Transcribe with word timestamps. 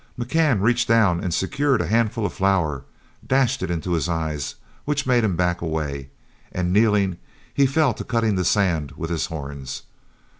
McCann 0.17 0.61
reached 0.63 0.87
down, 0.87 1.23
and 1.23 1.31
securing 1.31 1.79
a 1.79 1.85
handful 1.85 2.25
of 2.25 2.33
flour, 2.33 2.85
dashed 3.27 3.61
it 3.61 3.69
into 3.69 3.91
his 3.91 4.09
eyes, 4.09 4.55
which 4.83 5.05
made 5.05 5.23
him 5.23 5.35
back 5.35 5.61
away; 5.61 6.09
and, 6.51 6.73
kneeling, 6.73 7.17
he 7.53 7.67
fell 7.67 7.93
to 7.93 8.03
cutting 8.03 8.33
the 8.33 8.43
sand 8.43 8.93
with 8.97 9.11
his 9.11 9.27
horns. 9.27 9.83